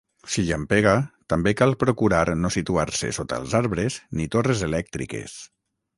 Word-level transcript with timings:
Si 0.35 0.43
llampega, 0.45 0.93
també 1.33 1.53
cal 1.59 1.75
procurar 1.83 2.23
no 2.45 2.51
situar-se 2.57 3.13
sota 3.19 3.41
els 3.43 3.55
arbres 3.63 3.99
ni 4.21 4.29
torres 4.37 4.65
elèctriques. 4.73 5.37